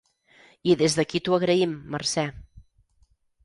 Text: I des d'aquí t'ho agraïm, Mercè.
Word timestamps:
I 0.71 0.75
des 0.79 0.95
d'aquí 1.01 1.21
t'ho 1.27 1.37
agraïm, 1.39 1.77
Mercè. 1.97 2.27